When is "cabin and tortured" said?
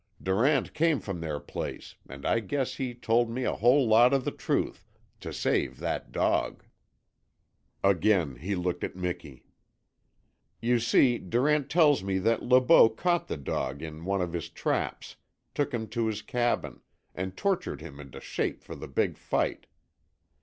16.23-17.79